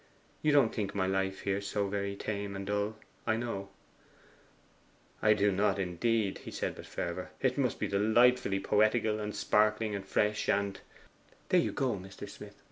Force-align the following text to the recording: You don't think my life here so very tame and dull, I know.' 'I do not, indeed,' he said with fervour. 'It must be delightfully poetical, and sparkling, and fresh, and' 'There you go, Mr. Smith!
You 0.41 0.51
don't 0.51 0.73
think 0.73 0.95
my 0.95 1.05
life 1.05 1.41
here 1.41 1.61
so 1.61 1.87
very 1.87 2.15
tame 2.15 2.55
and 2.55 2.65
dull, 2.65 2.95
I 3.27 3.37
know.' 3.37 3.69
'I 5.21 5.33
do 5.35 5.51
not, 5.51 5.77
indeed,' 5.77 6.39
he 6.39 6.49
said 6.49 6.75
with 6.75 6.87
fervour. 6.87 7.29
'It 7.39 7.55
must 7.55 7.77
be 7.77 7.87
delightfully 7.87 8.59
poetical, 8.61 9.19
and 9.19 9.35
sparkling, 9.35 9.93
and 9.93 10.03
fresh, 10.03 10.49
and' 10.49 10.79
'There 11.49 11.59
you 11.61 11.71
go, 11.71 11.93
Mr. 11.97 12.27
Smith! 12.27 12.55